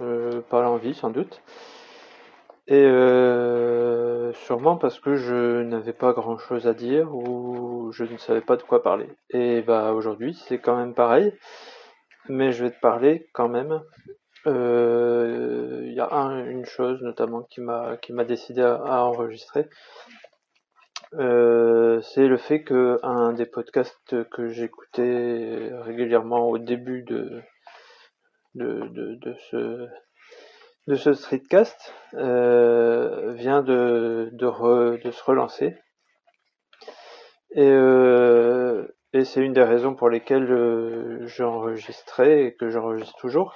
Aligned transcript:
euh, 0.00 0.40
pas 0.42 0.62
l'envie 0.62 0.94
sans 0.94 1.10
doute. 1.10 1.42
Et 2.66 2.84
euh, 2.84 4.32
sûrement 4.32 4.76
parce 4.76 4.98
que 4.98 5.16
je 5.16 5.62
n'avais 5.62 5.92
pas 5.92 6.12
grand 6.12 6.38
chose 6.38 6.66
à 6.66 6.74
dire 6.74 7.14
ou 7.14 7.92
je 7.92 8.04
ne 8.04 8.16
savais 8.16 8.40
pas 8.40 8.56
de 8.56 8.62
quoi 8.62 8.82
parler. 8.82 9.08
Et 9.30 9.62
bah 9.62 9.92
aujourd'hui 9.92 10.34
c'est 10.34 10.58
quand 10.58 10.76
même 10.76 10.94
pareil, 10.94 11.34
mais 12.28 12.52
je 12.52 12.64
vais 12.64 12.70
te 12.70 12.80
parler 12.80 13.28
quand 13.34 13.48
même. 13.48 13.82
Euh, 14.46 15.82
Il 15.84 15.92
y 15.94 16.00
a 16.00 16.08
une 16.48 16.64
chose 16.64 17.02
notamment 17.02 17.42
qui 17.42 17.60
m'a 17.60 17.96
qui 17.98 18.12
m'a 18.12 18.24
décidé 18.24 18.62
à, 18.62 19.04
enregistrer. 19.04 19.68
C'est 21.12 22.26
le 22.26 22.36
fait 22.38 22.62
que 22.62 22.98
un 23.02 23.32
des 23.32 23.46
podcasts 23.46 24.28
que 24.30 24.48
j'écoutais 24.48 25.70
régulièrement 25.82 26.48
au 26.48 26.58
début 26.58 27.02
de 27.02 27.42
de, 28.54 28.88
de, 28.88 29.14
de 29.16 29.34
ce 29.50 29.88
de 30.86 30.96
ce 30.96 31.14
streetcast 31.14 31.94
euh, 32.14 33.32
vient 33.32 33.62
de, 33.62 34.30
de, 34.32 35.02
de, 35.02 35.10
se 35.10 35.24
relancer. 35.24 35.76
Et, 37.52 37.70
euh, 37.70 38.86
et 39.12 39.24
c'est 39.24 39.40
une 39.40 39.52
des 39.52 39.62
raisons 39.62 39.94
pour 39.94 40.10
lesquelles 40.10 40.50
euh, 40.50 41.26
j'enregistrais 41.26 42.44
et 42.44 42.54
que 42.54 42.68
j'enregistre 42.68 43.16
toujours. 43.16 43.54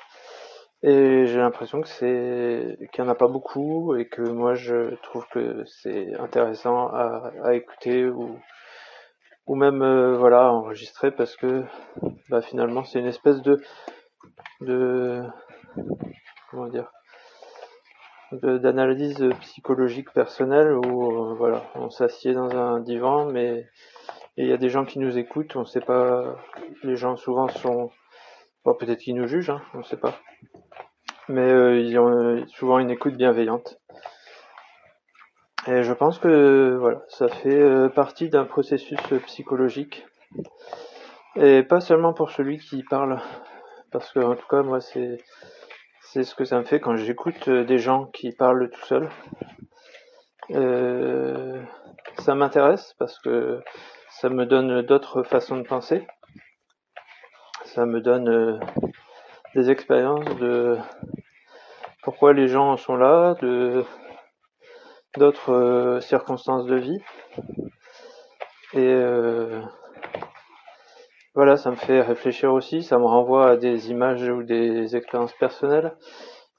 Et 0.82 1.26
j'ai 1.26 1.38
l'impression 1.38 1.80
que 1.82 1.88
c'est 1.88 2.78
qu'il 2.92 3.02
n'y 3.02 3.10
en 3.10 3.12
a 3.12 3.16
pas 3.16 3.26
beaucoup 3.26 3.96
et 3.96 4.08
que 4.08 4.22
moi 4.22 4.54
je 4.54 4.94
trouve 5.02 5.26
que 5.32 5.64
c'est 5.66 6.14
intéressant 6.14 6.86
à, 6.88 7.32
à, 7.42 7.54
écouter 7.54 8.06
ou, 8.06 8.38
ou 9.48 9.56
même 9.56 10.14
voilà 10.14 10.52
enregistrer 10.52 11.10
parce 11.10 11.34
que 11.34 11.64
bah, 12.28 12.42
finalement 12.42 12.84
c'est 12.84 13.00
une 13.00 13.08
espèce 13.08 13.42
de 13.42 13.60
de 14.60 15.22
comment 16.50 16.66
dire 16.66 16.90
d'analyse 18.32 19.30
psychologique 19.40 20.12
personnelle 20.12 20.72
où 20.72 21.30
euh, 21.30 21.34
voilà, 21.34 21.64
on 21.74 21.90
s'assied 21.90 22.34
dans 22.34 22.50
un 22.50 22.80
divan, 22.80 23.26
mais 23.26 23.66
il 24.36 24.46
y 24.46 24.52
a 24.52 24.58
des 24.58 24.68
gens 24.68 24.84
qui 24.84 24.98
nous 24.98 25.16
écoutent, 25.16 25.56
on 25.56 25.64
sait 25.64 25.80
pas, 25.80 26.36
les 26.82 26.96
gens 26.96 27.16
souvent 27.16 27.48
sont, 27.48 27.90
bon, 28.64 28.74
peut-être 28.74 29.00
qu'ils 29.00 29.14
nous 29.14 29.26
jugent, 29.26 29.50
hein, 29.50 29.62
on 29.74 29.82
sait 29.82 29.96
pas, 29.96 30.18
mais 31.28 31.50
euh, 31.50 31.80
ils 31.80 31.98
ont 31.98 32.08
euh, 32.08 32.44
souvent 32.48 32.78
une 32.78 32.90
écoute 32.90 33.16
bienveillante. 33.16 33.78
Et 35.66 35.82
je 35.82 35.92
pense 35.92 36.18
que 36.18 36.76
voilà, 36.78 37.02
ça 37.08 37.28
fait 37.28 37.88
partie 37.94 38.28
d'un 38.28 38.44
processus 38.44 39.00
psychologique, 39.26 40.06
et 41.36 41.62
pas 41.62 41.80
seulement 41.80 42.12
pour 42.12 42.30
celui 42.30 42.58
qui 42.58 42.82
parle, 42.84 43.20
parce 43.90 44.12
que 44.12 44.20
en 44.20 44.34
tout 44.34 44.46
cas 44.48 44.62
moi 44.62 44.80
c'est 44.80 45.18
c'est 46.00 46.24
ce 46.24 46.34
que 46.34 46.44
ça 46.44 46.58
me 46.58 46.64
fait 46.64 46.80
quand 46.80 46.96
j'écoute 46.96 47.48
euh, 47.48 47.64
des 47.64 47.78
gens 47.78 48.06
qui 48.06 48.32
parlent 48.32 48.70
tout 48.70 48.84
seuls. 48.86 49.10
Euh, 50.52 51.62
ça 52.20 52.34
m'intéresse 52.34 52.94
parce 52.98 53.18
que 53.18 53.62
ça 54.08 54.30
me 54.30 54.46
donne 54.46 54.80
d'autres 54.80 55.22
façons 55.22 55.58
de 55.58 55.68
penser. 55.68 56.06
Ça 57.66 57.84
me 57.84 58.00
donne 58.00 58.28
euh, 58.28 58.58
des 59.54 59.70
expériences 59.70 60.24
de 60.36 60.78
pourquoi 62.02 62.32
les 62.32 62.48
gens 62.48 62.78
sont 62.78 62.96
là, 62.96 63.34
de 63.42 63.84
d'autres 65.18 65.98
circonstances 66.00 66.64
de 66.64 66.76
vie. 66.76 67.02
Et 68.72 68.94
voilà, 71.38 71.56
ça 71.56 71.70
me 71.70 71.76
fait 71.76 72.00
réfléchir 72.00 72.52
aussi, 72.52 72.82
ça 72.82 72.98
me 72.98 73.04
renvoie 73.04 73.50
à 73.50 73.56
des 73.56 73.92
images 73.92 74.28
ou 74.28 74.42
des 74.42 74.96
expériences 74.96 75.34
personnelles. 75.34 75.94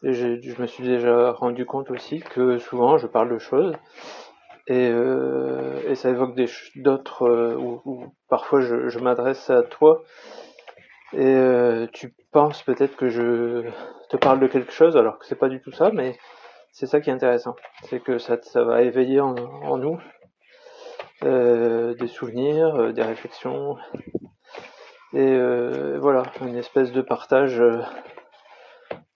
Et 0.04 0.14
je 0.14 0.62
me 0.62 0.68
suis 0.68 0.86
déjà 0.86 1.34
rendu 1.34 1.66
compte 1.66 1.92
aussi 1.92 2.22
que 2.22 2.58
souvent 2.60 2.98
je 2.98 3.06
parle 3.06 3.30
de 3.30 3.40
choses 3.40 3.76
et, 4.68 4.88
euh, 4.88 5.94
ça 5.96 6.12
évoque 6.12 6.34
d'autres 6.78 7.24
euh, 7.24 7.58
ou, 7.58 8.06
parfois 8.30 8.62
je, 8.62 9.00
m'adresse 9.00 9.50
à 9.50 9.64
toi 9.64 10.02
et 11.12 11.26
euh, 11.26 11.86
tu 11.92 12.16
penses 12.32 12.64
peut-être 12.64 12.96
que 12.96 13.10
je 13.10 13.70
te 14.08 14.16
parle 14.16 14.40
de 14.40 14.48
quelque 14.48 14.72
chose 14.72 14.96
alors 14.96 15.20
que 15.20 15.26
c'est 15.26 15.36
pas 15.36 15.50
du 15.50 15.60
tout 15.60 15.74
ça, 15.74 15.92
mais 15.92 16.18
c'est 16.72 16.86
ça 16.86 17.02
qui 17.02 17.10
est 17.10 17.14
intéressant, 17.14 17.58
c'est 17.90 18.00
que 18.00 18.18
ça, 18.18 18.38
va 18.64 18.82
éveiller 18.84 19.20
en, 19.20 19.36
nous 19.78 20.00
des 21.22 22.08
souvenirs, 22.08 22.94
des 22.94 23.04
réflexions, 23.04 23.76
et 25.14 25.22
euh, 25.22 25.98
voilà, 26.00 26.24
une 26.42 26.56
espèce 26.56 26.92
de 26.92 27.02
partage, 27.02 27.60
euh, 27.60 27.82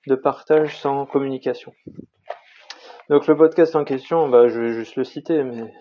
de 0.07 0.15
partage 0.15 0.77
sans 0.77 1.05
communication. 1.05 1.73
Donc 3.09 3.27
le 3.27 3.37
podcast 3.37 3.75
en 3.75 3.83
question, 3.83 4.27
bah, 4.27 4.47
je 4.47 4.59
vais 4.59 4.73
juste 4.73 4.95
le 4.95 5.03
citer, 5.03 5.43
mais 5.43 5.71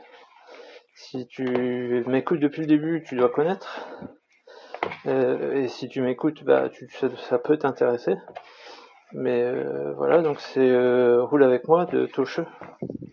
si 0.94 1.26
tu 1.28 2.04
m'écoutes 2.06 2.40
depuis 2.40 2.60
le 2.60 2.66
début, 2.66 3.02
tu 3.06 3.16
dois 3.16 3.30
connaître. 3.30 3.88
Euh, 5.06 5.54
et 5.54 5.68
si 5.68 5.88
tu 5.88 6.02
m'écoutes, 6.02 6.44
bah, 6.44 6.68
tu, 6.68 6.88
ça, 6.90 7.38
peut 7.38 7.56
t'intéresser. 7.56 8.16
Mais 9.14 9.50
voilà, 9.94 10.22
donc 10.22 10.40
c'est 10.40 10.74
Roule 11.20 11.44
avec 11.44 11.68
moi 11.68 11.84
de 11.86 12.06
Toche. 12.06 12.40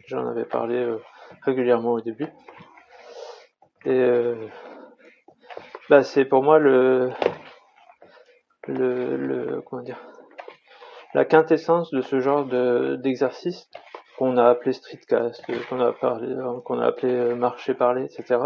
J'en 0.08 0.28
avais 0.28 0.46
parlé 0.46 0.88
régulièrement 1.44 1.92
au 1.92 2.02
début. 2.02 2.28
Et 3.86 4.10
bah, 5.90 6.04
c'est 6.04 6.26
pour 6.26 6.44
moi 6.44 6.60
le, 6.60 7.12
le, 8.68 9.18
le, 9.18 9.62
comment 9.62 9.82
dire, 9.82 10.00
la 11.16 11.26
quintessence 11.26 11.90
de 11.92 12.02
ce 12.02 12.20
genre 12.20 12.46
de, 12.46 12.96
d'exercice 12.98 13.70
qu'on 14.18 14.38
a 14.38 14.48
appelé 14.48 14.74
streetcast, 14.74 15.44
qu'on 15.68 15.80
a 15.80 15.92
parlé, 15.94 16.36
qu'on 16.66 16.80
a 16.80 16.86
appelé 16.86 17.12
euh, 17.12 17.36
marché 17.36 17.74
parler, 17.74 18.04
etc. 18.04 18.40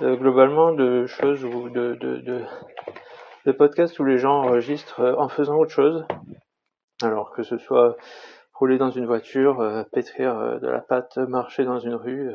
Euh, 0.00 0.16
globalement, 0.16 0.72
de 0.72 1.04
choses 1.06 1.44
ou 1.44 1.68
de, 1.68 1.94
de, 1.94 2.44
de, 3.44 3.52
podcasts 3.52 3.98
où 3.98 4.04
les 4.04 4.16
gens 4.16 4.42
enregistrent 4.42 5.00
euh, 5.00 5.14
en 5.18 5.28
faisant 5.28 5.58
autre 5.58 5.72
chose. 5.72 6.06
Alors 7.02 7.32
que 7.32 7.42
ce 7.42 7.58
soit 7.58 7.96
rouler 8.54 8.78
dans 8.78 8.90
une 8.90 9.06
voiture, 9.06 9.84
pétrir 9.92 10.60
de 10.60 10.68
la 10.68 10.80
pâte, 10.80 11.18
marcher 11.18 11.64
dans 11.64 11.80
une 11.80 11.96
rue, 11.96 12.30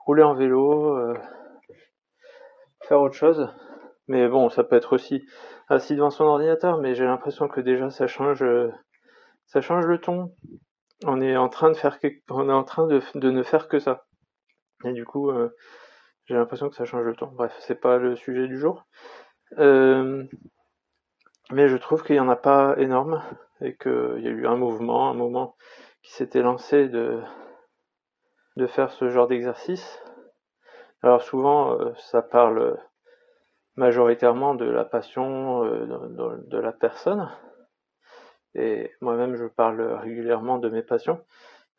rouler 0.00 0.24
en 0.24 0.34
vélo, 0.34 0.98
faire 2.88 3.00
autre 3.00 3.14
chose. 3.14 3.48
Mais 4.08 4.26
bon, 4.28 4.48
ça 4.48 4.64
peut 4.64 4.76
être 4.76 4.94
aussi 4.94 5.26
assis 5.68 5.94
devant 5.94 6.10
son 6.10 6.24
ordinateur, 6.24 6.78
mais 6.78 6.94
j'ai 6.94 7.04
l'impression 7.04 7.46
que 7.46 7.60
déjà 7.60 7.90
ça 7.90 8.06
change, 8.06 8.44
ça 9.46 9.60
change 9.60 9.86
le 9.86 9.98
ton. 9.98 10.34
On 11.04 11.20
est 11.20 11.36
en 11.36 11.48
train 11.48 11.70
de 11.70 11.76
faire, 11.76 11.98
on 12.30 12.48
est 12.48 12.52
en 12.52 12.64
train 12.64 12.86
de, 12.86 13.30
ne 13.30 13.42
faire 13.42 13.68
que 13.68 13.78
ça. 13.78 14.06
Et 14.84 14.92
du 14.92 15.04
coup, 15.04 15.30
euh, 15.30 15.54
j'ai 16.24 16.34
l'impression 16.34 16.68
que 16.68 16.74
ça 16.74 16.86
change 16.86 17.04
le 17.04 17.14
ton. 17.14 17.26
Bref, 17.26 17.54
c'est 17.60 17.80
pas 17.80 17.98
le 17.98 18.16
sujet 18.16 18.48
du 18.48 18.58
jour. 18.58 18.86
Euh, 19.58 20.24
mais 21.50 21.68
je 21.68 21.76
trouve 21.76 22.02
qu'il 22.02 22.16
y 22.16 22.20
en 22.20 22.28
a 22.28 22.36
pas 22.36 22.74
énorme 22.78 23.22
et 23.60 23.76
qu'il 23.76 24.20
y 24.20 24.28
a 24.28 24.30
eu 24.30 24.46
un 24.46 24.56
mouvement, 24.56 25.10
un 25.10 25.14
moment 25.14 25.56
qui 26.02 26.12
s'était 26.12 26.42
lancé 26.42 26.88
de 26.88 27.20
de 28.56 28.66
faire 28.66 28.90
ce 28.90 29.08
genre 29.08 29.28
d'exercice 29.28 30.02
alors 31.02 31.22
souvent, 31.22 31.78
euh, 31.78 31.92
ça 31.96 32.22
parle 32.22 32.76
majoritairement 33.76 34.54
de 34.54 34.64
la 34.64 34.84
passion 34.84 35.64
euh, 35.64 36.38
de, 36.48 36.58
la 36.58 36.72
personne. 36.72 37.30
Et 38.54 38.90
moi-même, 39.00 39.36
je 39.36 39.44
parle 39.44 39.80
régulièrement 39.80 40.58
de 40.58 40.68
mes 40.68 40.82
passions. 40.82 41.24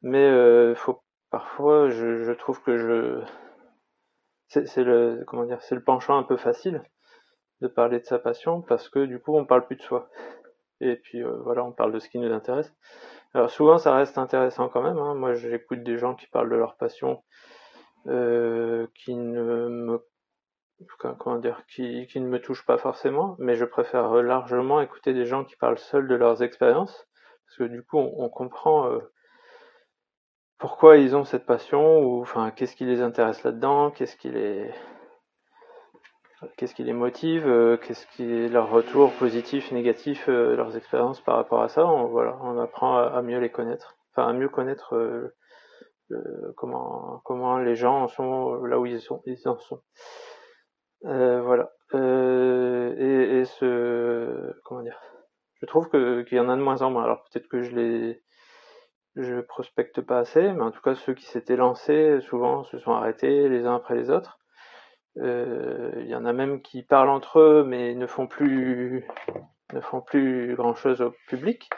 Mais 0.02 0.24
euh, 0.24 0.74
faut, 0.76 1.02
parfois, 1.32 1.90
je, 1.90 2.32
trouve 2.34 2.62
que 2.64 2.78
je... 2.78 3.22
C'est 4.48 4.84
le, 4.84 5.24
comment 5.28 5.44
dire, 5.44 5.62
c'est 5.62 5.76
le 5.76 5.84
penchant 5.84 6.18
un 6.18 6.24
peu 6.24 6.38
facile 6.38 6.82
de 7.62 7.68
parler 7.68 8.00
de 8.00 8.06
sa 8.06 8.18
passion 8.18 8.62
parce 8.62 8.90
que 8.90 9.06
du 9.06 9.20
coup, 9.20 9.36
on 9.36 9.46
parle 9.46 9.68
plus 9.68 9.76
de 9.76 9.82
soi. 9.82 10.10
Et 10.80 10.96
puis 10.96 11.22
voilà, 11.22 11.64
on 11.66 11.74
parle 11.74 11.92
de 11.92 12.00
ce 12.00 12.10
qui 12.10 12.18
nous 12.20 12.32
intéresse. 12.32 12.74
Alors 13.34 13.52
souvent, 13.52 13.78
ça 13.78 13.94
reste 13.94 14.18
intéressant 14.18 14.70
quand 14.70 14.82
même. 14.82 14.98
Hein. 14.98 15.14
Moi, 15.14 15.34
j'écoute 15.36 15.84
des 15.84 15.98
gens 16.00 16.16
qui 16.16 16.26
parlent 16.28 16.50
de 16.50 16.56
leur 16.56 16.78
passion 16.78 17.22
euh, 18.08 18.88
qui 18.96 19.16
ne 19.16 19.68
me 19.68 20.02
comment 20.98 21.38
dire 21.38 21.66
qui, 21.68 22.08
qui 22.08 22.22
ne 22.22 22.28
me 22.28 22.40
touche 22.40 22.66
pas 22.66 22.78
forcément 22.78 23.36
mais 23.40 23.56
je 23.56 23.66
préfère 23.66 24.14
largement 24.24 24.82
écouter 24.82 25.14
des 25.14 25.26
gens 25.26 25.44
qui 25.44 25.58
parlent 25.58 25.78
seuls 25.78 26.08
de 26.08 26.16
leurs 26.16 26.42
expériences 26.42 27.08
parce 27.46 27.58
que 27.58 27.64
du 27.66 27.84
coup 27.84 27.98
on, 27.98 28.30
comprend 28.30 28.88
euh, 28.88 29.00
pourquoi 30.58 30.98
ils 30.98 31.16
ont 31.16 31.26
cette 31.26 31.46
passion 31.46 32.00
ou 32.00 32.22
enfin 32.22 32.52
qu'est-ce 32.52 32.78
qui 32.78 32.86
les 32.86 33.02
intéresse 33.02 33.44
là-dedans 33.44 33.92
qu'est-ce 33.92 34.16
qui 34.16 34.30
les 34.30 34.72
qu'est-ce 36.56 36.74
qui 36.74 36.84
les 36.86 36.94
motive 36.94 37.46
euh, 37.46 37.76
qu'est-ce 37.76 38.08
qui 38.16 38.24
est 38.24 38.48
leur 38.48 38.70
retour 38.70 39.12
positif 39.14 39.74
négatif 39.74 40.28
leurs 40.28 40.78
expériences 40.78 41.20
par 41.20 41.36
rapport 41.36 41.62
à 41.62 41.68
ça. 41.68 41.86
On, 41.86 42.06
voilà 42.06 42.38
on 42.42 42.58
apprend 42.58 42.98
à 42.98 43.22
mieux 43.22 43.40
les 43.40 43.52
connaître 43.52 43.98
enfin 44.14 44.30
à 44.30 44.34
mieux 44.34 44.48
connaître 44.48 44.96
comment 46.56 47.22
comment 47.24 47.58
les 47.58 47.76
gens 47.76 48.04
en 48.04 48.08
sont 48.08 48.64
là 48.64 48.80
où 48.80 48.86
ils 48.86 49.02
sont 49.02 49.22
ils 49.26 49.48
en 49.48 49.58
sont 49.58 49.82
euh, 51.06 51.42
voilà 51.42 51.72
euh, 51.94 52.94
et, 52.98 53.40
et, 53.40 53.46
ce 53.46 54.54
comment 54.64 54.82
dire 54.82 55.00
je 55.62 55.66
trouve 55.66 55.90
que 55.90 56.24
qu'il 56.24 56.38
y 56.38 56.42
en 56.42 56.50
a 56.50 56.56
de 56.56 56.62
moins 56.62 56.82
en 56.82 56.92
moins. 56.92 57.04
Alors 57.04 57.24
peut-être 57.24 57.48
que 57.48 57.62
je 57.62 57.76
les 57.76 58.24
je 59.16 59.42
prospecte 59.42 60.02
pas 60.02 60.20
assez, 60.20 60.54
mais 60.54 60.62
en 60.62 60.72
tout 60.72 60.82
cas 60.82 60.96
ceux 60.96 61.14
qui 61.14 61.26
s'étaient 61.26 61.56
lancés 61.56 62.20
souvent 62.22 62.64
se 62.64 62.78
sont 62.80 62.92
arrêtés 62.92 63.50
les 63.50 63.66
uns 63.66 63.76
après 63.76 63.96
les 63.96 64.10
autres. 64.10 64.40
Euh, 65.18 65.92
il 65.98 66.08
y 66.08 66.16
en 66.16 66.26
a 66.26 66.34
même 66.34 66.62
qui 66.62 66.84
parlent 66.84 67.10
entre 67.10 67.40
eux, 67.40 67.64
mais 67.64 67.96
ne 67.96 68.08
font 68.08 68.28
plus 68.28 69.08
ne 69.74 69.82
font 69.82 70.02
plus 70.02 70.56
grand 70.56 70.76
chose 70.76 71.02
au 71.02 71.14
public. 71.28 71.70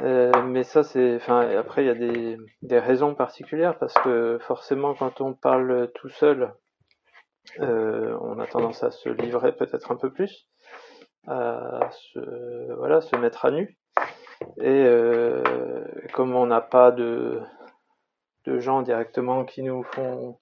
Euh, 0.00 0.32
mais 0.42 0.64
ça 0.64 0.82
c'est, 0.82 1.14
enfin 1.16 1.48
après 1.56 1.84
il 1.84 1.86
y 1.86 1.90
a 1.90 1.94
des, 1.94 2.36
des 2.62 2.80
raisons 2.80 3.14
particulières 3.14 3.78
parce 3.78 3.94
que 3.94 4.38
forcément 4.40 4.92
quand 4.94 5.20
on 5.20 5.34
parle 5.34 5.92
tout 5.94 6.08
seul, 6.08 6.52
euh, 7.60 8.18
on 8.20 8.40
a 8.40 8.46
tendance 8.48 8.82
à 8.82 8.90
se 8.90 9.08
livrer 9.08 9.52
peut-être 9.52 9.92
un 9.92 9.96
peu 9.96 10.12
plus, 10.12 10.48
à 11.28 11.88
se 11.92 12.74
voilà 12.74 13.00
se 13.00 13.14
mettre 13.16 13.44
à 13.44 13.50
nu. 13.52 13.78
Et 14.58 14.84
euh, 14.84 15.42
comme 16.12 16.34
on 16.34 16.46
n'a 16.46 16.60
pas 16.60 16.90
de, 16.90 17.40
de 18.46 18.58
gens 18.58 18.82
directement 18.82 19.44
qui 19.44 19.62
nous 19.62 19.84
font... 19.84 20.38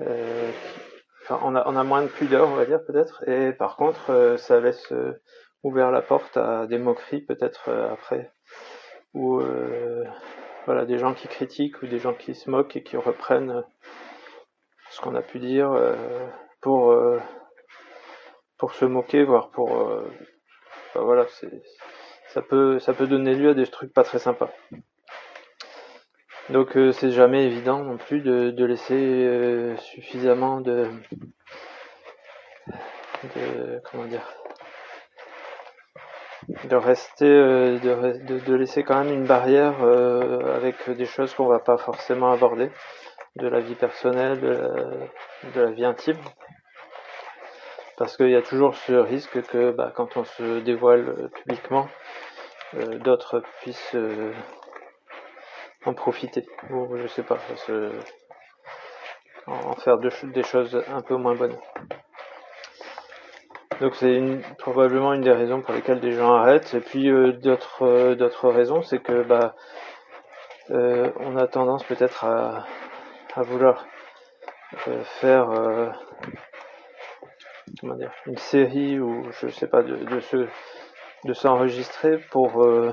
Enfin, 0.00 1.38
on 1.44 1.54
a, 1.54 1.62
on 1.68 1.76
a 1.76 1.84
moins 1.84 2.02
de 2.02 2.08
pudeur, 2.08 2.48
on 2.48 2.56
va 2.56 2.66
dire, 2.66 2.84
peut-être. 2.84 3.22
Et 3.28 3.52
par 3.52 3.76
contre, 3.76 4.34
ça 4.36 4.58
laisse 4.58 4.92
ouvert 5.62 5.90
la 5.90 6.02
porte 6.02 6.36
à 6.36 6.66
des 6.66 6.78
moqueries, 6.78 7.20
peut-être, 7.20 7.70
après. 7.70 8.30
Ou 9.14 9.40
voilà, 10.66 10.84
des 10.84 10.98
gens 10.98 11.14
qui 11.14 11.28
critiquent 11.28 11.82
ou 11.82 11.86
des 11.86 11.98
gens 11.98 12.14
qui 12.14 12.34
se 12.34 12.50
moquent 12.50 12.76
et 12.76 12.82
qui 12.82 12.96
reprennent 12.96 13.62
ce 14.90 15.00
qu'on 15.00 15.14
a 15.14 15.22
pu 15.22 15.38
dire 15.38 15.70
pour, 16.60 16.94
pour 18.58 18.72
se 18.74 18.84
moquer, 18.84 19.24
voire 19.24 19.50
pour... 19.50 19.70
Enfin, 19.72 21.04
voilà, 21.04 21.26
c'est 21.28 21.50
ça 22.32 22.40
peut, 22.40 22.78
ça 22.78 22.94
peut 22.94 23.06
donner 23.06 23.34
lieu 23.34 23.50
à 23.50 23.54
des 23.54 23.66
trucs 23.66 23.92
pas 23.92 24.04
très 24.04 24.18
sympas. 24.18 24.50
Donc 26.48 26.76
euh, 26.76 26.92
c'est 26.92 27.10
jamais 27.10 27.44
évident 27.44 27.84
non 27.84 27.98
plus 27.98 28.20
de, 28.20 28.64
laisser 28.64 28.94
euh, 28.94 29.76
suffisamment 29.76 30.60
de, 30.60 30.88
de, 33.36 33.80
comment 33.90 34.06
dire 34.06 34.26
de 36.64 36.76
rester 36.76 37.24
euh, 37.24 37.78
de, 37.78 38.38
de, 38.38 38.54
laisser 38.54 38.82
quand 38.82 39.04
même 39.04 39.12
une 39.12 39.26
barrière 39.26 39.82
avec 40.56 40.90
des 40.90 41.06
choses 41.06 41.34
qu'on 41.34 41.46
va 41.46 41.58
pas 41.58 41.78
forcément 41.78 42.32
aborder 42.32 42.70
de 43.36 43.48
la 43.48 43.60
vie 43.60 43.74
personnelle 43.74 44.40
de 44.40 44.48
la, 45.54 45.66
de 45.66 45.72
vie 45.72 45.84
intime. 45.84 46.18
Parce 47.96 48.16
qu'il 48.16 48.30
y 48.30 48.36
a 48.36 48.42
toujours 48.42 48.74
ce 48.74 48.92
risque 48.92 49.42
que 49.46 49.70
bah, 49.70 49.92
quand 49.94 50.16
on 50.16 50.24
se 50.24 50.60
dévoile 50.60 51.30
publiquement 51.34 51.88
euh, 52.74 52.98
d'autres 52.98 53.42
puissent 53.60 53.94
euh, 53.94 54.32
en 55.84 55.92
profiter. 55.92 56.46
Ou 56.70 56.96
je 56.96 57.06
sais 57.06 57.22
pas 57.22 57.38
en 59.46 59.74
faire 59.74 59.98
des 59.98 60.42
choses 60.42 60.82
un 60.88 61.02
peu 61.02 61.16
moins 61.16 61.34
bonnes 61.34 61.56
donc 63.82 63.96
c'est 63.96 64.22
probablement 64.58 65.12
une 65.12 65.22
des 65.22 65.32
raisons 65.32 65.60
pour 65.60 65.74
lesquelles 65.74 66.00
des 66.00 66.12
gens 66.12 66.32
arrêtent 66.32 66.72
et 66.72 66.80
puis 66.80 67.10
euh, 67.10 67.32
d'autres 67.32 68.14
d'autres 68.14 68.48
raisons 68.48 68.82
c'est 68.82 69.00
que 69.00 69.22
bah 69.22 69.54
on 70.70 71.36
a 71.36 71.46
tendance 71.48 71.84
peut-être 71.84 72.24
à, 72.24 72.64
vouloir 73.42 73.84
faire 75.20 75.50
une 78.26 78.38
série 78.38 78.98
ou 78.98 79.26
je 79.40 79.48
sais 79.48 79.66
pas 79.66 79.82
de, 79.82 79.98
de 81.24 81.34
s'enregistrer 81.34 82.18
pour 82.18 82.64
euh, 82.64 82.92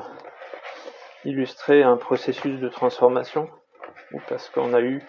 illustrer 1.26 1.84
un 1.84 1.98
processus 1.98 2.60
de 2.60 2.70
transformation 2.70 3.50
ou 4.14 4.20
parce 4.28 4.50
qu'on 4.50 4.74
a 4.74 4.82
eu 4.82 5.02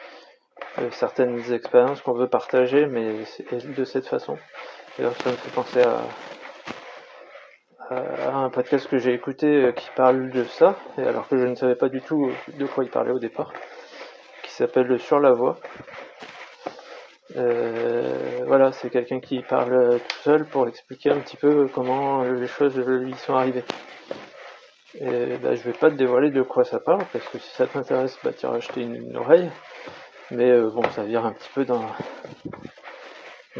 euh, 0.78 0.90
certaines 0.90 1.52
expériences 1.52 2.00
qu'on 2.00 2.14
veut 2.14 2.28
partager 2.28 2.86
mais 2.86 3.24
de 3.52 3.84
cette 3.84 4.06
façon. 4.06 4.38
Ça 5.00 5.30
me 5.30 5.36
fait 5.36 5.54
penser 5.54 5.80
à, 5.80 6.02
un 8.34 8.50
podcast 8.50 8.86
que 8.86 8.98
j'ai 8.98 9.14
écouté 9.14 9.46
euh, 9.46 9.72
qui 9.72 9.88
parle 9.96 10.28
de 10.28 10.44
ça, 10.44 10.76
et 10.98 11.02
alors 11.02 11.26
que 11.26 11.38
je 11.38 11.46
ne 11.46 11.54
savais 11.54 11.74
pas 11.74 11.88
du 11.88 12.02
tout 12.02 12.30
de 12.48 12.66
quoi 12.66 12.84
il 12.84 12.90
parlait 12.90 13.10
au 13.10 13.18
départ, 13.18 13.50
qui 14.42 14.50
s'appelle 14.50 15.00
Sur 15.00 15.18
la 15.18 15.32
voie. 15.32 15.56
Euh, 17.36 18.44
voilà, 18.46 18.72
c'est 18.72 18.90
quelqu'un 18.90 19.20
qui 19.20 19.40
parle 19.40 20.00
tout 20.00 20.18
seul 20.22 20.44
pour 20.44 20.68
expliquer 20.68 21.12
un 21.12 21.20
petit 21.20 21.38
peu 21.38 21.66
comment 21.72 22.22
les 22.22 22.46
choses 22.46 22.76
lui 22.76 23.14
sont 23.14 23.34
arrivées. 23.34 23.64
Et 24.96 25.38
bah, 25.38 25.54
je 25.54 25.62
vais 25.62 25.72
pas 25.72 25.88
te 25.88 25.94
dévoiler 25.96 26.30
de 26.30 26.42
quoi 26.42 26.64
ça 26.64 26.78
parle, 26.78 27.04
parce 27.10 27.26
que 27.28 27.38
si 27.38 27.50
ça 27.54 27.66
t'intéresse, 27.66 28.18
bah, 28.22 28.32
tu 28.38 28.44
acheter 28.44 28.82
une, 28.82 28.96
une, 28.96 29.16
oreille. 29.16 29.50
Mais 30.30 30.50
euh, 30.50 30.68
bon, 30.68 30.82
ça 30.90 31.04
vient 31.04 31.24
un 31.24 31.32
petit 31.32 31.50
peu 31.54 31.64
dans, 31.64 31.86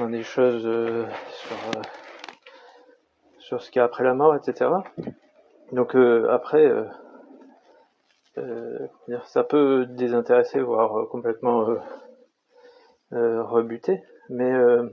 des 0.08 0.23
choses 0.23 0.67
euh, 0.67 1.05
sur, 1.31 1.56
sur 3.38 3.62
ce 3.62 3.70
qu'il 3.70 3.81
y 3.81 3.82
a 3.82 3.85
après 3.85 4.05
la 4.05 4.14
mort, 4.14 4.35
etc. 4.35 4.70
Donc 5.73 5.94
après, 5.94 6.73
ça 9.25 9.44
peut 9.44 9.87
désintéresser, 9.87 10.61
voire 10.61 11.08
complètement 11.08 11.76
euh, 13.12 13.43
rebuter, 13.43 14.05
mais 14.29 14.52
euh, 14.52 14.88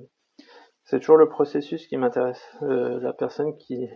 c'est 0.86 1.00
toujours 1.00 1.18
le 1.18 1.30
processus 1.30 1.86
qui 1.86 1.98
m'intéresse. 1.98 2.42
Euh, 2.64 3.00
la 3.00 3.14
personne 3.14 3.56
qui 3.58 3.88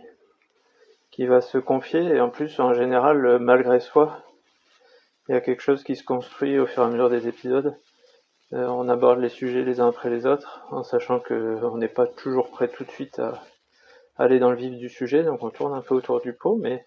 qui 1.10 1.26
va 1.26 1.40
se 1.40 1.58
confier 1.58 2.02
et 2.02 2.20
en 2.20 2.30
plus 2.30 2.60
en 2.60 2.72
général 2.72 3.40
malgré 3.40 3.80
soi, 3.80 4.22
il 5.28 5.32
y 5.32 5.34
a 5.34 5.40
quelque 5.40 5.60
chose 5.60 5.82
qui 5.82 5.96
se 5.96 6.04
construit 6.04 6.56
au 6.60 6.66
fur 6.66 6.84
et 6.84 6.86
à 6.86 6.88
mesure 6.88 7.10
des 7.10 7.26
épisodes. 7.26 7.76
On 8.52 8.88
aborde 8.88 9.20
les 9.20 9.28
sujets 9.28 9.62
les 9.62 9.80
uns 9.80 9.88
après 9.88 10.10
les 10.10 10.26
autres 10.26 10.62
en 10.70 10.82
sachant 10.82 11.20
que 11.20 11.58
on 11.62 11.78
n'est 11.78 11.88
pas 11.88 12.06
toujours 12.06 12.50
prêt 12.50 12.68
tout 12.68 12.84
de 12.84 12.90
suite 12.90 13.18
à 13.18 13.42
aller 14.16 14.38
dans 14.38 14.50
le 14.50 14.56
vif 14.56 14.76
du 14.76 14.88
sujet, 14.88 15.22
donc 15.22 15.42
on 15.42 15.50
tourne 15.50 15.72
un 15.72 15.80
peu 15.80 15.94
autour 15.94 16.20
du 16.20 16.32
pot, 16.32 16.56
mais 16.56 16.84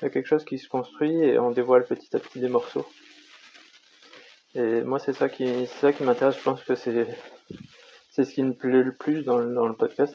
il 0.00 0.04
y 0.04 0.06
a 0.06 0.10
quelque 0.10 0.26
chose 0.26 0.44
qui 0.44 0.58
se 0.58 0.68
construit 0.68 1.12
et 1.12 1.38
on 1.38 1.50
dévoile 1.50 1.84
petit 1.84 2.14
à 2.16 2.18
petit 2.18 2.40
des 2.40 2.48
morceaux. 2.48 2.86
Et 4.54 4.82
moi, 4.82 4.98
c'est 4.98 5.12
ça 5.12 5.28
qui, 5.28 5.66
ça 5.66 5.92
qui 5.92 6.02
m'intéresse. 6.02 6.36
Je 6.38 6.42
pense 6.42 6.64
que 6.64 6.74
c'est, 6.74 7.06
c'est 8.10 8.24
ce 8.24 8.34
qui 8.34 8.42
me 8.42 8.54
plaît 8.54 8.82
le 8.82 8.94
plus 8.94 9.22
dans 9.24 9.38
le, 9.38 9.54
dans 9.54 9.66
le 9.66 9.76
podcast. 9.76 10.14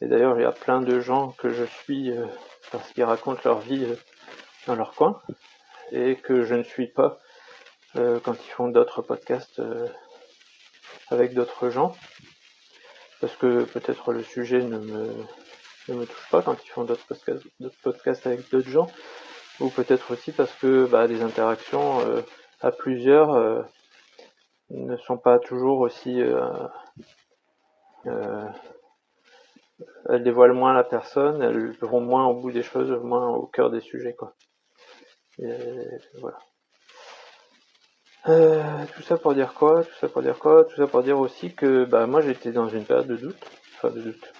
Et 0.00 0.06
d'ailleurs, 0.06 0.38
il 0.38 0.42
y 0.42 0.46
a 0.46 0.52
plein 0.52 0.80
de 0.80 1.00
gens 1.00 1.32
que 1.32 1.50
je 1.50 1.64
suis 1.64 2.10
euh, 2.10 2.24
parce 2.70 2.90
qu'ils 2.92 3.04
racontent 3.04 3.40
leur 3.44 3.60
vie 3.60 3.84
euh, 3.84 3.96
dans 4.66 4.76
leur 4.76 4.94
coin 4.94 5.20
et 5.90 6.16
que 6.16 6.44
je 6.44 6.54
ne 6.54 6.62
suis 6.62 6.86
pas 6.86 7.18
euh, 7.94 8.18
quand 8.20 8.34
ils 8.34 8.50
font 8.50 8.68
d'autres 8.68 9.02
podcasts 9.02 9.62
avec 11.08 11.34
d'autres 11.34 11.70
gens. 11.70 11.94
Parce 13.20 13.36
que 13.36 13.64
peut-être 13.64 14.12
le 14.12 14.22
sujet 14.22 14.62
ne 14.62 14.78
me, 14.78 15.14
ne 15.88 15.94
me 15.94 16.04
touche 16.04 16.28
pas 16.30 16.42
quand 16.42 16.56
ils 16.64 16.68
font 16.68 16.84
d'autres 16.84 17.06
podcasts, 17.06 17.46
podcasts 17.82 18.26
avec 18.26 18.50
d'autres 18.50 18.68
gens. 18.68 18.90
Ou 19.60 19.70
peut-être 19.70 20.10
aussi 20.10 20.32
parce 20.32 20.52
que 20.56 20.86
bah, 20.86 21.08
des 21.08 21.22
interactions 21.22 22.22
à 22.60 22.72
plusieurs 22.72 23.32
euh, 23.34 23.62
ne 24.70 24.96
sont 24.96 25.18
pas 25.18 25.38
toujours 25.38 25.80
aussi 25.80 26.20
euh, 26.20 26.50
euh, 28.06 28.48
elles 30.08 30.22
dévoilent 30.22 30.52
moins 30.52 30.72
la 30.72 30.84
personne, 30.84 31.42
elles 31.42 31.72
vont 31.80 32.00
moins 32.00 32.26
au 32.26 32.40
bout 32.40 32.50
des 32.50 32.62
choses, 32.62 32.90
moins 33.02 33.28
au 33.28 33.46
cœur 33.46 33.70
des 33.70 33.80
sujets 33.80 34.14
quoi. 34.14 34.34
voilà. 36.20 36.38
Tout 38.26 39.02
ça 39.02 39.16
pour 39.16 39.34
dire 39.34 39.54
quoi 39.54 39.84
Tout 39.84 39.94
ça 40.00 40.08
pour 40.08 40.22
dire 40.22 40.38
quoi 40.38 40.64
Tout 40.64 40.76
ça 40.76 40.86
pour 40.86 41.02
dire 41.02 41.18
aussi 41.18 41.54
que 41.54 41.84
bah 41.84 42.06
moi 42.06 42.20
j'étais 42.20 42.50
dans 42.52 42.68
une 42.68 42.84
période 42.84 43.06
de 43.06 43.16
doute, 43.16 43.44
enfin 43.76 43.90
de 43.90 44.00
doute. 44.00 44.32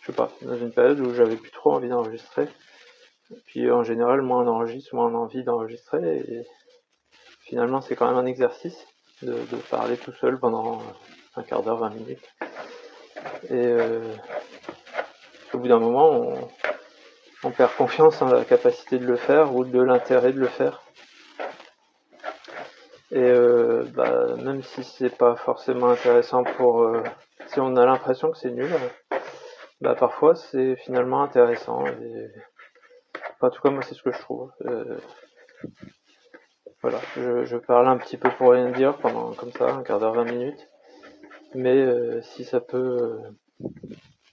Je 0.00 0.06
sais 0.06 0.12
pas, 0.12 0.30
dans 0.42 0.56
une 0.56 0.72
période 0.72 1.00
où 1.00 1.12
j'avais 1.12 1.36
plus 1.36 1.50
trop 1.50 1.72
envie 1.72 1.88
d'enregistrer. 1.88 2.48
Puis 3.46 3.70
en 3.70 3.82
général, 3.82 4.22
moins 4.22 4.42
on 4.42 4.48
enregistre, 4.48 4.94
moins 4.94 5.12
on 5.12 5.14
a 5.14 5.18
envie 5.18 5.44
d'enregistrer. 5.44 6.18
Et 6.18 6.46
finalement, 7.42 7.80
c'est 7.80 7.94
quand 7.94 8.06
même 8.06 8.16
un 8.16 8.26
exercice 8.26 8.86
de, 9.22 9.34
parler 9.70 9.96
tout 9.96 10.12
seul 10.12 10.38
pendant 10.38 10.80
un 11.36 11.42
quart 11.42 11.62
d'heure, 11.62 11.78
20 11.78 11.90
minutes. 11.90 12.34
Et 13.50 13.66
euh, 13.66 14.12
au 15.52 15.58
bout 15.58 15.68
d'un 15.68 15.78
moment, 15.78 16.38
on, 17.42 17.50
perd 17.50 17.74
confiance 17.76 18.22
en 18.22 18.28
la 18.28 18.44
capacité 18.44 18.98
de 18.98 19.06
le 19.06 19.16
faire 19.16 19.54
ou 19.54 19.64
de 19.64 19.80
l'intérêt 19.80 20.32
de 20.32 20.40
le 20.40 20.48
faire. 20.48 20.82
Et 23.10 23.22
euh, 23.22 23.84
bah, 23.94 24.36
même 24.36 24.62
si 24.62 24.84
c'est 24.84 25.16
pas 25.16 25.36
forcément 25.36 25.88
intéressant 25.88 26.44
pour, 26.44 26.82
euh, 26.82 27.02
si 27.46 27.60
on 27.60 27.76
a 27.76 27.86
l'impression 27.86 28.30
que 28.30 28.38
c'est 28.38 28.50
nul, 28.50 28.70
bah 29.80 29.94
parfois 29.94 30.34
c'est 30.34 30.76
finalement 30.76 31.22
intéressant. 31.22 31.86
Et, 31.86 32.28
en 33.40 33.50
tout 33.50 33.62
cas, 33.62 33.70
moi 33.70 33.82
c'est 33.82 33.94
ce 33.94 34.02
que 34.02 34.12
je 34.12 34.18
trouve. 34.18 34.52
Voilà, 36.82 36.98
je, 37.16 37.44
je, 37.44 37.56
parle 37.56 37.88
un 37.88 37.96
petit 37.96 38.16
peu 38.16 38.30
pour 38.30 38.52
rien 38.52 38.70
dire 38.70 38.96
pendant 38.98 39.32
comme 39.34 39.52
ça, 39.52 39.74
un 39.74 39.82
quart 39.82 39.98
d'heure, 39.98 40.14
20 40.14 40.24
minutes. 40.24 40.68
Mais 41.54 41.76
euh, 41.76 42.20
si 42.22 42.44
ça 42.44 42.60
peut, 42.60 43.18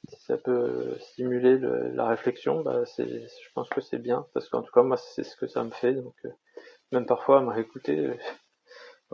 ça 0.07 0.37
peut 0.37 0.97
stimuler 0.99 1.57
la 1.93 2.07
réflexion, 2.07 2.61
bah 2.61 2.83
je 2.97 3.49
pense 3.53 3.69
que 3.69 3.81
c'est 3.81 3.99
bien, 3.99 4.25
parce 4.33 4.49
qu'en 4.49 4.61
tout 4.61 4.71
cas 4.71 4.83
moi 4.83 4.97
c'est 4.97 5.23
ce 5.23 5.35
que 5.37 5.47
ça 5.47 5.63
me 5.63 5.71
fait, 5.71 5.93
donc 5.93 6.13
euh, 6.25 6.29
même 6.91 7.05
parfois 7.05 7.39
à 7.39 7.41
me 7.41 7.51
réécouter, 7.51 7.97
euh, 7.99 8.17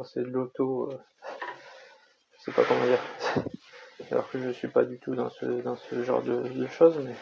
c'est 0.03 0.21
de 0.21 0.27
l'auto, 0.27 0.91
euh, 0.91 0.99
je 2.37 2.43
sais 2.45 2.51
pas 2.51 2.63
comment 2.63 2.85
dire, 2.85 3.01
alors 4.11 4.29
que 4.29 4.39
je 4.39 4.49
suis 4.51 4.67
pas 4.67 4.83
du 4.83 4.99
tout 4.99 5.15
dans 5.15 5.29
ce 5.29 5.45
dans 5.45 5.75
ce 5.75 6.03
genre 6.03 6.21
de, 6.21 6.67
choses, 6.67 6.97
mais 6.99 7.15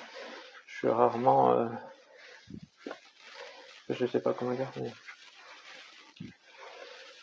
je 0.68 0.78
suis 0.78 0.90
rarement, 0.90 1.70
je 3.90 4.06
sais 4.06 4.20
pas 4.20 4.34
comment 4.34 4.54
dire, 4.54 4.72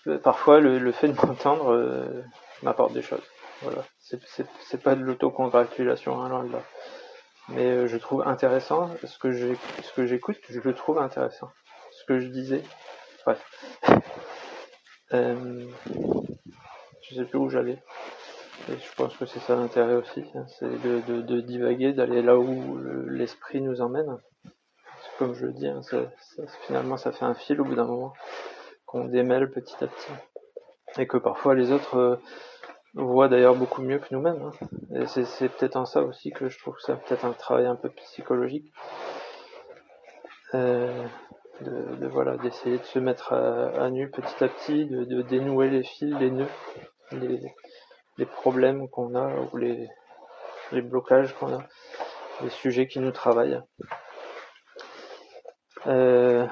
mais 0.07 0.19
parfois 0.19 0.61
le, 0.61 0.93
fait 0.93 1.09
de 1.09 1.27
m'entendre 1.27 2.25
m'apporte 2.63 2.93
des 2.93 3.03
choses. 3.03 3.25
Voilà, 3.63 3.85
c'est 3.99 4.83
pas 4.83 4.95
de 4.95 5.03
l'autocongratulation, 5.03 6.21
hein, 6.21 6.29
loin 6.29 6.45
de 6.45 6.53
là. 6.53 6.63
Mais 7.49 7.65
euh, 7.71 7.87
je 7.87 7.97
trouve 7.97 8.27
intéressant 8.27 8.91
ce 9.05 9.19
que 9.19 9.33
ce 9.33 9.93
que 9.95 10.07
j'écoute, 10.07 10.39
je 10.49 10.61
le 10.61 10.75
trouve 10.75 10.99
intéressant. 10.99 11.51
Ce 11.93 12.05
que 12.05 12.19
je 12.19 12.27
disais, 12.27 12.63
bref. 13.25 13.43
Euh, 15.13 15.67
je 17.03 17.15
sais 17.15 17.25
plus 17.25 17.39
où 17.39 17.49
j'allais. 17.49 17.79
Et 18.69 18.73
je 18.79 18.95
pense 18.97 19.17
que 19.17 19.27
c'est 19.27 19.39
ça 19.41 19.55
l'intérêt 19.55 19.95
aussi, 19.95 20.25
hein, 20.35 20.47
c'est 20.59 20.69
de, 20.69 21.41
divaguer, 21.41 21.93
d'aller 21.93 22.23
là 22.23 22.37
où 22.39 22.79
l'esprit 23.09 23.61
nous 23.61 23.81
emmène. 23.81 24.19
Comme 25.19 25.35
je 25.35 25.47
le 25.47 25.53
dis, 25.53 25.69
hein, 25.69 25.81
finalement 26.67 26.97
ça 26.97 27.13
fait 27.13 27.25
un 27.25 27.35
fil 27.35 27.61
au 27.61 27.65
bout 27.65 27.75
d'un 27.75 27.87
moment 27.87 28.13
qu'on 28.85 29.05
démêle 29.05 29.51
petit 29.51 29.77
à 29.83 29.87
petit. 29.87 30.13
Et 30.99 31.07
que 31.07 31.17
parfois 31.17 31.55
les 31.55 31.73
autres 31.73 31.97
euh, 31.97 32.17
voit 32.95 33.29
d'ailleurs 33.29 33.55
beaucoup 33.55 33.83
mieux 33.83 33.99
que 33.99 34.15
nous-mêmes. 34.15 34.43
Hein. 34.43 34.67
Et 34.95 35.07
c'est 35.07 35.49
peut-être 35.49 35.77
en 35.77 35.85
ça 35.85 36.03
aussi 36.03 36.31
que 36.33 36.49
je 36.49 36.59
trouve 36.59 36.79
ça 36.81 36.97
peut-être 36.97 37.25
un 37.25 37.33
travail 37.33 37.67
un 37.67 37.77
peu 37.77 37.91
psychologique. 37.91 38.73
Euh, 40.55 41.07
de, 41.61 42.07
voilà 42.07 42.37
d'essayer 42.37 42.79
de 42.79 42.85
se 42.85 42.99
mettre 42.99 43.33
à, 43.33 43.91
nu 43.91 44.11
petit 44.11 44.45
à 44.45 44.49
petit, 44.49 44.87
de, 44.87 45.23
dénouer 45.23 45.71
les 45.71 45.83
fils, 45.83 46.15
les 46.19 46.31
nœuds, 46.31 46.49
les, 47.13 48.27
problèmes 48.27 48.89
qu'on 48.89 49.15
a 49.15 49.31
ou 49.53 49.57
les, 49.57 49.89
les 50.73 50.83
blocages 50.83 51.35
qu'on 51.35 51.55
a, 51.55 51.63
les 52.43 52.51
sujets 52.51 52.87
qui 52.87 53.01
nous 53.01 53.13
travaillent. 53.13 53.61
Euh, 55.87 56.47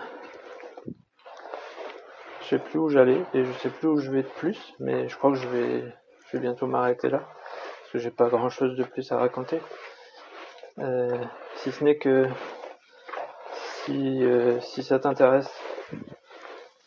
je 2.43 2.47
sais 2.47 2.59
plus 2.59 2.79
où 2.79 2.89
j'allais 2.89 3.21
et 3.35 3.45
je 3.45 3.53
sais 3.53 3.71
plus 3.71 3.89
où 3.89 3.99
je 3.99 4.11
vais 4.11 4.23
de 4.23 4.29
plus, 4.29 4.75
mais 4.79 5.09
je 5.09 5.17
crois 5.17 5.31
que 5.31 5.39
je 5.39 5.49
vais 5.49 5.85
je 6.27 6.37
vais 6.37 6.43
bientôt 6.43 6.67
m'arrêter 6.67 7.09
là, 7.09 7.19
parce 7.19 7.93
que 7.93 7.99
j'ai 7.99 8.11
pas 8.11 8.29
grand 8.29 8.51
chose 8.51 8.77
de 8.77 8.85
plus 8.85 9.11
à 9.13 9.19
raconter. 9.19 9.61
Euh, 10.79 11.17
si 11.57 11.71
ce 11.71 11.85
n'est 11.85 11.97
que 11.97 12.27
si, 13.85 14.25
euh, 14.25 14.61
si 14.61 14.83
ça 14.83 14.99
t'intéresse, 14.99 15.51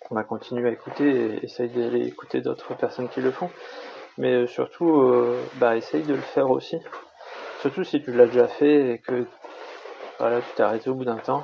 on 0.10 0.16
va 0.16 0.24
continuer 0.24 0.70
à 0.70 0.72
écouter 0.72 1.06
et 1.06 1.46
essaye 1.46 1.70
d'aller 1.70 2.06
écouter 2.08 2.42
d'autres 2.42 2.75
personnes 2.75 3.10
qui 3.10 3.22
le 3.22 3.32
font. 3.32 3.50
Mais 4.18 4.34
euh, 4.34 4.48
surtout, 4.48 5.04
bah, 5.56 5.75
essaye 5.75 6.04
de 6.04 6.13
le 6.13 6.22
faire 6.22 6.50
aussi. 6.50 6.80
Surtout 7.62 7.84
si 7.84 8.01
tu 8.01 8.12
l'as 8.13 8.27
déjà 8.27 8.48
fait 8.48 8.92
et 8.92 8.98
que 9.00 9.25
voilà, 10.20 10.42
tu 10.42 10.48
t'es 10.56 10.63
arrêté 10.63 10.89
au 10.89 10.96
bout 10.96 11.06
d'un 11.06 11.18
temps. 11.18 11.44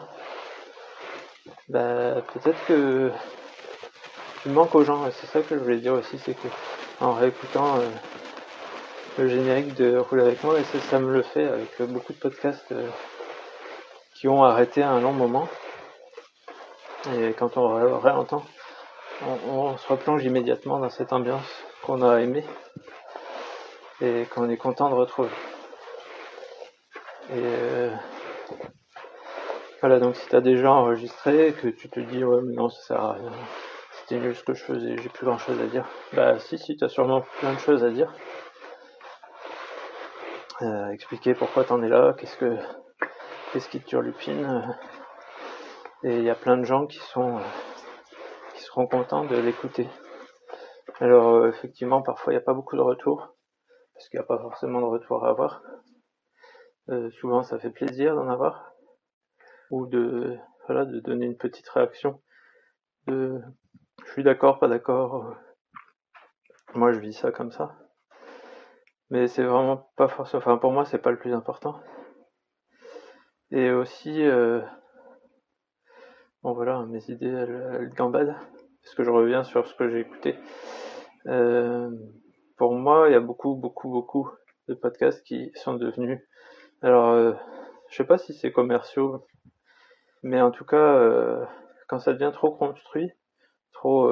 Bah, 1.69 2.22
peut-être 2.33 2.65
que 2.67 3.12
tu 4.43 4.50
manques 4.50 4.75
aux 4.75 4.83
gens. 4.83 5.10
C'est 5.12 5.27
ça 5.27 5.41
que 5.41 5.55
je 5.55 5.60
voulais 5.60 5.77
dire 5.77 5.93
aussi, 5.93 6.17
c'est 6.19 6.33
que 6.33 6.48
en 7.00 7.13
réécoutant 7.13 7.79
euh, 7.79 7.89
le 9.17 9.27
générique 9.27 9.74
de 9.75 9.98
Roule 9.98 10.22
avec 10.22 10.43
moi 10.43 10.60
et 10.60 10.63
ça, 10.63 11.00
me 11.00 11.12
le 11.12 11.24
fait 11.24 11.48
avec 11.48 11.81
beaucoup 11.81 12.13
de 12.13 12.19
podcasts 12.19 12.72
euh, 12.72 12.88
qui 14.24 14.30
ont 14.30 14.46
arrêté 14.46 14.82
un 14.82 15.01
long 15.01 15.12
moment. 15.12 15.50
Et 17.13 17.34
quand 17.34 17.58
on 17.58 18.00
réentend, 18.00 18.42
on, 19.22 19.75
se 19.75 19.86
replonge 19.89 20.24
immédiatement 20.24 20.80
dans 20.80 20.89
cette 20.89 21.12
ambiance 21.12 21.65
qu'on 21.82 22.01
a 22.01 22.22
aimée 22.22 22.46
et 24.00 24.24
qu'on 24.34 24.50
est 24.50 24.56
content 24.56 24.89
de 24.89 24.96
retrouver. 24.96 25.30
Et 27.32 27.34
euh, 27.34 27.94
voilà, 29.82 30.00
donc 30.00 30.15
si 30.15 30.25
tu 30.30 30.38
as 30.38 30.39
déjà 30.39 30.72
enregistré, 30.72 31.53
que 31.62 31.68
tu 31.68 31.89
te 31.89 32.00
dis 32.00 32.24
ouais 32.24 32.39
mais 32.44 32.53
non 32.53 32.70
ça 32.70 32.82
sert 32.82 33.01
à 33.01 33.13
rien, 33.15 33.32
c'était 33.92 34.22
nul 34.22 34.34
ce 34.38 34.44
que 34.46 34.53
je 34.53 34.63
faisais, 34.63 34.96
j'ai 35.03 35.10
plus 35.10 35.25
grand 35.25 35.38
chose 35.38 35.60
à 35.60 35.65
dire. 35.65 35.86
Bah 36.13 36.39
si, 36.39 36.58
si, 36.58 36.77
t'as 36.77 36.88
sûrement 36.88 37.25
plein 37.39 37.56
de 37.56 37.60
choses 37.60 37.84
à 37.84 37.89
dire. 37.89 38.13
Euh, 40.62 40.92
expliquer 40.92 41.34
pourquoi 41.34 41.65
t'en 41.65 41.84
es 41.84 41.89
là, 41.89 42.13
qu'est-ce 42.18 42.38
que 42.38 42.58
qu'est-ce 43.53 43.69
qui 43.69 43.79
turlupine. 43.79 44.75
Et 46.03 46.17
il 46.17 46.24
y 46.24 46.29
a 46.31 46.36
plein 46.36 46.57
de 46.57 46.63
gens 46.63 46.88
qui 46.88 46.98
sont 46.98 47.39
qui 48.55 48.63
seront 48.63 48.88
contents 48.88 49.25
de 49.25 49.38
l'écouter. 49.38 49.88
Alors 51.00 51.29
euh, 51.29 51.50
effectivement, 51.50 52.01
parfois 52.01 52.33
il 52.33 52.36
n'y 52.36 52.41
a 52.41 52.45
pas 52.45 52.53
beaucoup 52.53 52.75
de 52.75 52.81
retours, 52.81 53.36
parce 53.93 54.10
qu'il 54.10 54.19
n'y 54.19 54.24
a 54.24 54.27
pas 54.27 54.39
forcément 54.39 54.81
de 54.81 54.86
retour 54.86 55.25
à 55.25 55.29
avoir. 55.29 55.62
Euh, 56.89 57.10
souvent 57.12 57.43
ça 57.43 57.60
fait 57.60 57.69
plaisir 57.69 58.15
d'en 58.15 58.27
avoir, 58.27 58.74
ou 59.69 59.86
de 59.86 60.38
voilà 60.65 60.86
de 60.86 61.00
donner 61.00 61.27
une 61.27 61.38
petite 61.38 61.69
réaction 61.69 62.22
de 63.07 63.39
je 64.05 64.12
suis 64.12 64.24
d'accord, 64.24 64.60
pas 64.60 64.67
d'accord. 64.67 65.36
Moi, 66.75 66.91
je 66.91 67.00
vis 67.00 67.13
ça 67.13 67.31
comme 67.31 67.51
ça. 67.51 67.75
Mais 69.10 69.27
c'est 69.27 69.43
vraiment 69.43 69.89
pas 69.95 70.07
forcément. 70.07 70.41
Enfin, 70.41 70.57
pour 70.57 70.72
moi, 70.72 70.86
c'est 70.86 70.98
pas 70.98 71.12
le 71.12 71.19
plus 71.19 71.33
important. 71.33 71.79
Et 73.55 73.69
aussi, 73.69 74.24
euh... 74.24 74.62
bon 76.41 76.53
voilà, 76.53 76.88
mes 76.88 77.07
idées, 77.12 77.27
elles, 77.27 77.91
gambadent. 77.95 78.36
Parce 78.81 78.95
que 78.95 79.03
je 79.03 79.12
reviens 79.12 79.43
sur 79.43 79.67
ce 79.67 79.75
que 79.75 79.89
j'ai 79.89 80.00
écouté. 80.00 80.36
Euh... 81.27 81.91
Pour 82.57 82.74
moi, 82.74 83.10
il 83.10 83.12
y 83.12 83.15
a 83.15 83.19
beaucoup, 83.19 83.53
beaucoup, 83.53 83.91
beaucoup 83.91 84.27
de 84.67 84.74
podcasts 84.74 85.24
qui 85.24 85.51
sont 85.53 85.75
devenus. 85.75 86.19
Alors, 86.81 87.12
euh... 87.12 87.33
je 87.89 87.95
sais 87.95 88.05
pas 88.05 88.17
si 88.17 88.33
c'est 88.33 88.51
commerciaux, 88.51 89.24
mais 90.24 90.41
en 90.41 90.50
tout 90.50 90.65
cas, 90.65 90.95
euh... 90.95 91.45
quand 91.88 92.00
ça 92.00 92.13
devient 92.13 92.31
trop 92.33 92.50
construit, 92.55 93.12
trop, 93.72 94.12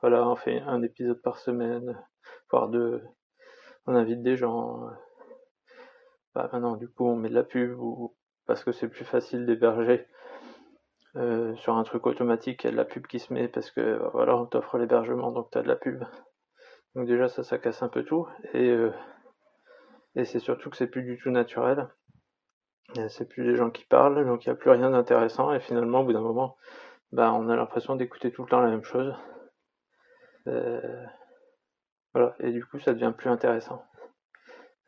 voilà, 0.00 0.28
on 0.28 0.34
fait 0.34 0.58
un 0.62 0.82
épisode 0.82 1.22
par 1.22 1.38
semaine, 1.38 2.04
voire 2.50 2.68
deux. 2.68 3.00
On 3.86 3.94
invite 3.94 4.24
des 4.24 4.36
gens. 4.36 4.90
Bah 6.34 6.50
maintenant, 6.52 6.74
du 6.74 6.88
coup, 6.88 7.06
on 7.06 7.14
met 7.14 7.28
de 7.28 7.34
la 7.34 7.44
pub 7.44 7.78
ou 7.78 8.16
parce 8.46 8.64
que 8.64 8.72
c'est 8.72 8.88
plus 8.88 9.04
facile 9.04 9.46
d'héberger 9.46 10.06
euh, 11.16 11.54
sur 11.56 11.76
un 11.76 11.82
truc 11.84 12.06
automatique. 12.06 12.64
Il 12.64 12.66
y 12.66 12.68
a 12.68 12.72
de 12.72 12.76
la 12.76 12.84
pub 12.84 13.06
qui 13.06 13.18
se 13.18 13.32
met 13.32 13.48
parce 13.48 13.70
que 13.70 13.98
bah, 13.98 14.10
voilà, 14.12 14.36
on 14.36 14.46
t'offre 14.46 14.78
l'hébergement, 14.78 15.32
donc 15.32 15.50
tu 15.50 15.58
as 15.58 15.62
de 15.62 15.68
la 15.68 15.76
pub. 15.76 16.04
Donc 16.94 17.06
déjà, 17.06 17.28
ça, 17.28 17.42
ça 17.42 17.58
casse 17.58 17.82
un 17.82 17.88
peu 17.88 18.04
tout. 18.04 18.26
Et, 18.54 18.74
et 20.14 20.24
c'est 20.24 20.38
surtout 20.38 20.70
que 20.70 20.76
c'est 20.76 20.86
plus 20.86 21.02
du 21.02 21.18
tout 21.18 21.30
naturel. 21.30 21.88
C'est 23.08 23.28
plus 23.28 23.42
les 23.42 23.56
gens 23.56 23.70
qui 23.70 23.84
parlent, 23.84 24.24
donc 24.24 24.46
il 24.46 24.48
n'y 24.48 24.52
a 24.52 24.56
plus 24.56 24.70
rien 24.70 24.90
d'intéressant. 24.90 25.52
Et 25.52 25.60
finalement, 25.60 26.00
au 26.00 26.04
bout 26.04 26.14
d'un 26.14 26.20
moment, 26.20 26.56
bah, 27.12 27.32
on 27.32 27.48
a 27.48 27.56
l'impression 27.56 27.96
d'écouter 27.96 28.32
tout 28.32 28.42
le 28.42 28.48
temps 28.48 28.60
la 28.60 28.70
même 28.70 28.84
chose. 28.84 29.14
Euh, 30.46 31.04
voilà, 32.14 32.34
et 32.40 32.52
du 32.52 32.64
coup 32.64 32.78
ça 32.78 32.94
devient 32.94 33.12
plus 33.16 33.28
intéressant. 33.28 33.84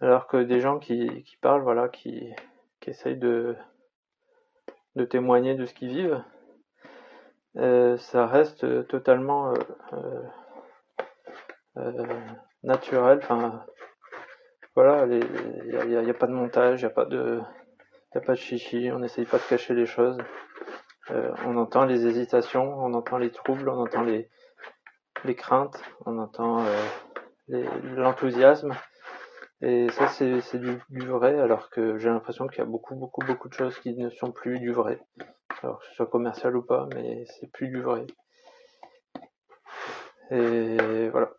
Alors 0.00 0.28
que 0.28 0.36
des 0.36 0.60
gens 0.60 0.78
qui, 0.78 1.24
qui 1.24 1.36
parlent, 1.38 1.62
voilà, 1.62 1.88
qui, 1.88 2.32
qui 2.88 2.94
essayent 2.94 3.18
de, 3.18 3.54
de 4.96 5.04
témoigner 5.04 5.54
de 5.54 5.66
ce 5.66 5.74
qu'ils 5.74 5.90
vivent, 5.90 6.24
euh, 7.56 7.96
ça 7.98 8.26
reste 8.26 8.88
totalement 8.88 9.52
euh, 11.76 11.92
naturel. 12.62 13.18
Enfin, 13.22 13.64
voilà, 14.74 15.06
il 15.06 15.88
n'y 15.88 16.10
a, 16.10 16.14
pas 16.14 16.26
de 16.26 16.32
montage, 16.32 16.80
il 16.80 16.84
n'y 16.84 16.90
a 16.90 16.94
pas 16.94 17.04
de, 17.04 17.40
a 18.14 18.20
pas 18.20 18.32
de 18.32 18.38
chichi, 18.38 18.90
on 18.92 19.00
n'essaye 19.00 19.26
pas 19.26 19.38
de 19.38 19.42
cacher 19.42 19.74
les 19.74 19.86
choses. 19.86 20.18
Euh, 21.10 21.32
on 21.44 21.56
entend 21.56 21.84
les 21.84 22.06
hésitations, 22.06 22.74
on 22.78 22.94
entend 22.94 23.18
les 23.18 23.30
troubles, 23.30 23.68
on 23.68 23.80
entend 23.80 24.02
les, 24.02 24.30
les 25.24 25.34
craintes, 25.34 25.82
on 26.06 26.18
entend 26.18 26.64
euh, 26.64 27.64
l'enthousiasme. 27.82 28.74
Et 29.60 29.88
ça, 29.90 30.06
c'est 30.08 30.58
du, 30.58 30.78
du, 30.88 31.06
vrai, 31.06 31.38
alors 31.40 31.70
que 31.70 31.98
j'ai 31.98 32.08
l'impression 32.08 32.46
qu'il 32.46 32.58
y 32.58 32.62
a 32.62 32.64
beaucoup, 32.64 32.94
beaucoup, 32.94 33.24
beaucoup 33.26 33.48
de 33.48 33.54
choses 33.54 33.78
qui 33.80 33.94
ne 33.96 34.08
sont 34.10 34.30
plus 34.30 34.60
du 34.60 34.72
vrai. 34.72 35.00
Alors 35.62 35.80
que 35.80 35.86
ce 35.86 35.94
soit 35.94 36.06
commercial 36.06 36.56
ou 36.56 36.62
pas, 36.62 36.88
mais 36.94 37.24
c'est 37.26 37.50
plus 37.50 37.68
du 37.68 37.80
vrai. 37.80 38.06
Et 40.30 41.08
voilà. 41.10 41.30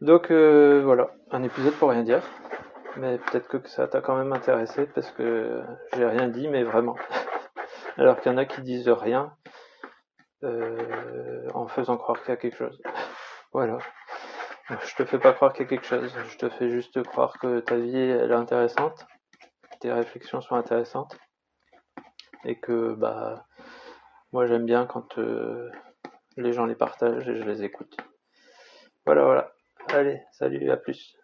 Donc 0.00 0.30
euh, 0.30 0.82
voilà, 0.84 1.10
un 1.30 1.42
épisode 1.42 1.74
pour 1.74 1.90
rien 1.90 2.02
dire 2.02 2.22
mais 2.96 3.18
peut-être 3.18 3.48
que 3.48 3.68
ça 3.68 3.86
t'a 3.88 4.00
quand 4.00 4.16
même 4.16 4.32
intéressé 4.32 4.86
parce 4.86 5.10
que 5.12 5.62
j'ai 5.94 6.06
rien 6.06 6.28
dit, 6.28 6.48
mais 6.48 6.64
vraiment. 6.64 6.96
Alors 7.96 8.20
qu'il 8.20 8.32
y 8.32 8.34
en 8.34 8.38
a 8.38 8.44
qui 8.44 8.62
disent 8.62 8.88
rien 8.88 9.34
euh, 10.44 11.48
en 11.54 11.66
faisant 11.66 11.96
croire 11.96 12.20
qu'il 12.22 12.30
y 12.30 12.32
a 12.32 12.36
quelque 12.36 12.56
chose. 12.56 12.80
Voilà. 13.52 13.78
Je 14.68 14.96
te 14.96 15.04
fais 15.04 15.18
pas 15.18 15.32
croire 15.32 15.52
qu'il 15.52 15.62
y 15.62 15.66
a 15.66 15.68
quelque 15.68 15.86
chose, 15.86 16.12
je 16.28 16.36
te 16.38 16.48
fais 16.48 16.68
juste 16.70 17.02
croire 17.04 17.38
que 17.38 17.60
ta 17.60 17.76
vie 17.76 17.96
elle 17.96 18.32
est 18.32 18.34
intéressante, 18.34 19.06
tes 19.80 19.92
réflexions 19.92 20.40
sont 20.40 20.56
intéressantes 20.56 21.16
et 22.44 22.58
que 22.58 22.94
bah 22.94 23.46
moi 24.32 24.46
j'aime 24.46 24.66
bien 24.66 24.86
quand 24.86 25.18
euh, 25.18 25.70
les 26.36 26.52
gens 26.52 26.66
les 26.66 26.74
partagent 26.74 27.28
et 27.28 27.36
je 27.36 27.44
les 27.44 27.62
écoute. 27.62 27.96
Voilà 29.04 29.24
voilà. 29.24 29.52
Allez, 29.90 30.20
salut, 30.32 30.68
à 30.70 30.76
plus. 30.76 31.16